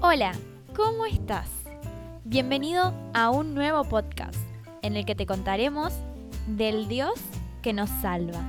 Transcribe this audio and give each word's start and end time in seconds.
Hola, 0.00 0.30
¿cómo 0.76 1.06
estás? 1.06 1.50
Bienvenido 2.22 2.94
a 3.14 3.30
un 3.30 3.52
nuevo 3.52 3.82
podcast 3.82 4.38
en 4.80 4.96
el 4.96 5.04
que 5.04 5.16
te 5.16 5.26
contaremos 5.26 5.92
del 6.46 6.86
Dios 6.86 7.14
que 7.62 7.72
nos 7.72 7.90
salva. 8.00 8.40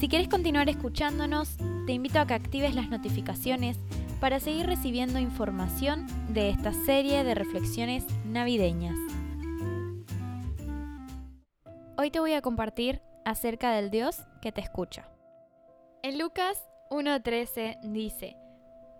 Si 0.00 0.08
quieres 0.08 0.28
continuar 0.28 0.70
escuchándonos, 0.70 1.58
te 1.84 1.92
invito 1.92 2.18
a 2.18 2.26
que 2.26 2.32
actives 2.32 2.74
las 2.74 2.88
notificaciones 2.88 3.76
para 4.20 4.40
seguir 4.40 4.64
recibiendo 4.64 5.18
información 5.18 6.06
de 6.30 6.48
esta 6.48 6.72
serie 6.72 7.24
de 7.24 7.34
reflexiones 7.34 8.06
navideñas. 8.24 8.96
Hoy 11.98 12.10
te 12.10 12.20
voy 12.20 12.32
a 12.32 12.40
compartir 12.40 13.02
acerca 13.26 13.70
del 13.72 13.90
Dios 13.90 14.22
que 14.40 14.50
te 14.50 14.62
escucha. 14.62 15.06
En 16.02 16.18
Lucas 16.18 16.58
1.13 16.90 17.80
dice, 17.82 18.38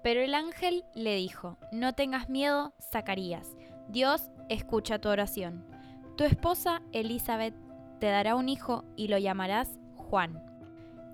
pero 0.03 0.21
el 0.21 0.35
ángel 0.35 0.85
le 0.95 1.17
dijo, 1.17 1.59
no 1.73 1.95
tengas 1.95 2.29
miedo, 2.29 2.75
Zacarías, 2.81 3.57
Dios 3.89 4.31
escucha 4.49 4.99
tu 4.99 5.09
oración. 5.09 5.65
Tu 6.17 6.25
esposa 6.25 6.83
Elizabeth 6.93 7.55
te 8.01 8.07
dará 8.07 8.35
un 8.37 8.49
hijo 8.49 8.85
y 8.97 9.09
lo 9.09 9.19
llamarás 9.19 9.79
Juan. 9.97 10.43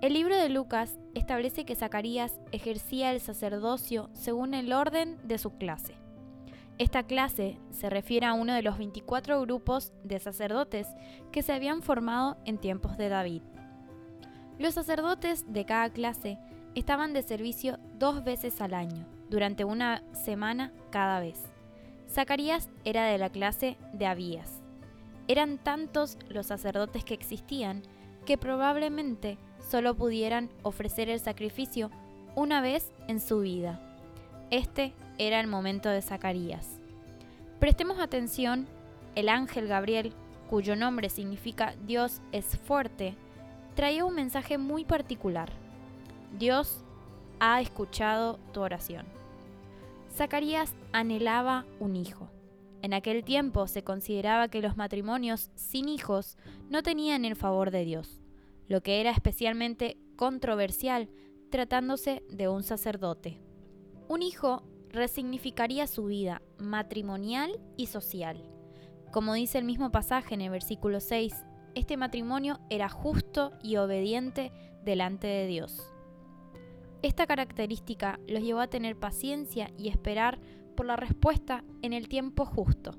El 0.01 0.13
libro 0.13 0.35
de 0.35 0.49
Lucas 0.49 0.97
establece 1.13 1.65
que 1.65 1.75
Zacarías 1.75 2.39
ejercía 2.51 3.11
el 3.11 3.21
sacerdocio 3.21 4.09
según 4.13 4.53
el 4.53 4.73
orden 4.73 5.17
de 5.23 5.37
su 5.37 5.51
clase. 5.57 5.95
Esta 6.77 7.03
clase 7.03 7.57
se 7.71 7.89
refiere 7.89 8.25
a 8.25 8.33
uno 8.33 8.53
de 8.53 8.63
los 8.63 8.77
24 8.77 9.39
grupos 9.41 9.93
de 10.03 10.19
sacerdotes 10.19 10.87
que 11.31 11.43
se 11.43 11.53
habían 11.53 11.83
formado 11.83 12.37
en 12.45 12.57
tiempos 12.57 12.97
de 12.97 13.09
David. 13.09 13.43
Los 14.57 14.73
sacerdotes 14.73 15.45
de 15.51 15.65
cada 15.65 15.89
clase 15.91 16.39
estaban 16.75 17.13
de 17.13 17.23
servicio 17.23 17.79
dos 17.99 18.23
veces 18.23 18.61
al 18.61 18.73
año, 18.73 19.05
durante 19.29 19.63
una 19.63 20.03
semana 20.13 20.71
cada 20.89 21.19
vez. 21.19 21.39
Zacarías 22.09 22.69
era 22.85 23.05
de 23.05 23.17
la 23.17 23.29
clase 23.29 23.77
de 23.93 24.05
Abías. 24.05 24.61
Eran 25.27 25.57
tantos 25.57 26.17
los 26.29 26.47
sacerdotes 26.47 27.03
que 27.03 27.13
existían 27.13 27.81
que 28.25 28.37
probablemente 28.37 29.37
solo 29.69 29.95
pudieran 29.95 30.49
ofrecer 30.61 31.09
el 31.09 31.19
sacrificio 31.19 31.89
una 32.35 32.61
vez 32.61 32.91
en 33.07 33.19
su 33.19 33.39
vida. 33.39 33.79
Este 34.51 34.93
era 35.17 35.39
el 35.39 35.47
momento 35.47 35.89
de 35.89 36.01
Zacarías. 36.01 36.79
Prestemos 37.59 37.99
atención, 37.99 38.67
el 39.15 39.29
ángel 39.29 39.67
Gabriel, 39.67 40.13
cuyo 40.49 40.75
nombre 40.75 41.09
significa 41.09 41.73
Dios 41.85 42.21
es 42.31 42.57
fuerte, 42.57 43.15
traía 43.75 44.05
un 44.05 44.15
mensaje 44.15 44.57
muy 44.57 44.85
particular. 44.85 45.51
Dios 46.37 46.83
ha 47.39 47.61
escuchado 47.61 48.39
tu 48.53 48.61
oración. 48.61 49.05
Zacarías 50.11 50.73
anhelaba 50.91 51.65
un 51.79 51.95
hijo. 51.95 52.29
En 52.81 52.93
aquel 52.93 53.23
tiempo 53.23 53.67
se 53.67 53.83
consideraba 53.83 54.47
que 54.47 54.61
los 54.61 54.75
matrimonios 54.75 55.51
sin 55.55 55.87
hijos 55.87 56.37
no 56.69 56.83
tenían 56.83 57.23
el 57.23 57.35
favor 57.35 57.71
de 57.71 57.85
Dios, 57.85 58.19
lo 58.67 58.81
que 58.81 58.99
era 58.99 59.11
especialmente 59.11 59.97
controversial 60.15 61.09
tratándose 61.49 62.23
de 62.29 62.47
un 62.47 62.63
sacerdote. 62.63 63.39
Un 64.07 64.23
hijo 64.23 64.63
resignificaría 64.89 65.85
su 65.87 66.05
vida 66.05 66.41
matrimonial 66.57 67.59
y 67.77 67.87
social. 67.87 68.43
Como 69.11 69.33
dice 69.35 69.59
el 69.59 69.65
mismo 69.65 69.91
pasaje 69.91 70.33
en 70.33 70.41
el 70.41 70.49
versículo 70.49 70.99
6, 70.99 71.33
este 71.75 71.95
matrimonio 71.95 72.59
era 72.69 72.89
justo 72.89 73.51
y 73.61 73.77
obediente 73.77 74.51
delante 74.83 75.27
de 75.27 75.47
Dios. 75.47 75.92
Esta 77.03 77.27
característica 77.27 78.17
los 78.29 78.41
llevó 78.41 78.61
a 78.61 78.69
tener 78.69 78.97
paciencia 78.97 79.69
y 79.77 79.89
esperar 79.89 80.39
por 80.77 80.85
la 80.85 80.95
respuesta 80.95 81.65
en 81.81 81.91
el 81.91 82.07
tiempo 82.07 82.45
justo. 82.45 82.97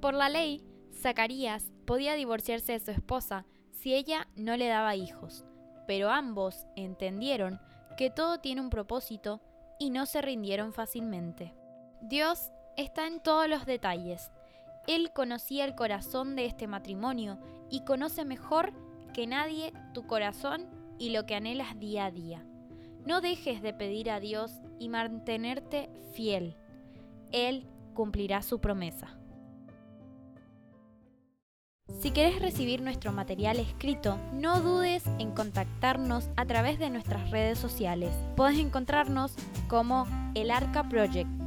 Por 0.00 0.12
la 0.12 0.28
ley, 0.28 0.62
Zacarías 0.92 1.72
podía 1.86 2.14
divorciarse 2.14 2.72
de 2.72 2.80
su 2.80 2.90
esposa 2.90 3.46
si 3.72 3.94
ella 3.94 4.28
no 4.36 4.58
le 4.58 4.68
daba 4.68 4.94
hijos, 4.94 5.46
pero 5.86 6.10
ambos 6.10 6.66
entendieron 6.76 7.58
que 7.96 8.10
todo 8.10 8.40
tiene 8.40 8.60
un 8.60 8.68
propósito 8.68 9.40
y 9.78 9.88
no 9.88 10.04
se 10.04 10.20
rindieron 10.20 10.74
fácilmente. 10.74 11.54
Dios 12.02 12.52
está 12.76 13.06
en 13.06 13.20
todos 13.22 13.48
los 13.48 13.64
detalles. 13.64 14.30
Él 14.86 15.12
conocía 15.14 15.64
el 15.64 15.74
corazón 15.74 16.36
de 16.36 16.44
este 16.44 16.66
matrimonio 16.66 17.38
y 17.70 17.84
conoce 17.84 18.26
mejor 18.26 18.74
que 19.14 19.26
nadie 19.26 19.72
tu 19.94 20.06
corazón 20.06 20.68
y 20.98 21.08
lo 21.08 21.24
que 21.24 21.36
anhelas 21.36 21.78
día 21.78 22.04
a 22.04 22.10
día. 22.10 22.44
No 23.06 23.20
dejes 23.20 23.62
de 23.62 23.72
pedir 23.72 24.10
a 24.10 24.20
Dios 24.20 24.52
y 24.78 24.88
mantenerte 24.88 25.90
fiel. 26.12 26.56
Él 27.32 27.66
cumplirá 27.94 28.42
su 28.42 28.60
promesa. 28.60 29.16
Si 32.00 32.12
quieres 32.12 32.40
recibir 32.40 32.80
nuestro 32.82 33.12
material 33.12 33.58
escrito, 33.58 34.16
no 34.32 34.60
dudes 34.60 35.04
en 35.18 35.32
contactarnos 35.32 36.30
a 36.36 36.46
través 36.46 36.78
de 36.78 36.88
nuestras 36.88 37.30
redes 37.30 37.58
sociales. 37.58 38.10
Puedes 38.36 38.58
encontrarnos 38.58 39.34
como 39.68 40.06
El 40.34 40.50
Arca 40.50 40.88
Project 40.88 41.39